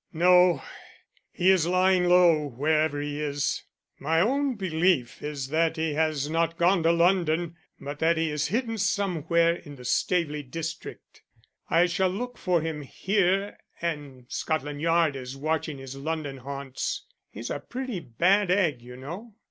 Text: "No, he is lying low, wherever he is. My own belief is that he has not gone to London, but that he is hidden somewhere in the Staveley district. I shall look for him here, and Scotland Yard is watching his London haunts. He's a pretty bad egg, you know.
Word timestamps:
"No, 0.13 0.63
he 1.31 1.51
is 1.51 1.67
lying 1.67 2.05
low, 2.05 2.47
wherever 2.47 2.99
he 2.99 3.21
is. 3.21 3.61
My 3.99 4.19
own 4.19 4.55
belief 4.55 5.21
is 5.21 5.49
that 5.49 5.77
he 5.77 5.93
has 5.93 6.27
not 6.27 6.57
gone 6.57 6.81
to 6.81 6.91
London, 6.91 7.55
but 7.79 7.99
that 7.99 8.17
he 8.17 8.31
is 8.31 8.47
hidden 8.47 8.79
somewhere 8.79 9.53
in 9.57 9.75
the 9.75 9.85
Staveley 9.85 10.41
district. 10.41 11.21
I 11.69 11.85
shall 11.85 12.09
look 12.09 12.39
for 12.39 12.61
him 12.61 12.81
here, 12.81 13.59
and 13.79 14.25
Scotland 14.27 14.81
Yard 14.81 15.15
is 15.15 15.37
watching 15.37 15.77
his 15.77 15.95
London 15.95 16.37
haunts. 16.37 17.05
He's 17.29 17.51
a 17.51 17.59
pretty 17.59 17.99
bad 17.99 18.49
egg, 18.49 18.81
you 18.81 18.97
know. 18.97 19.35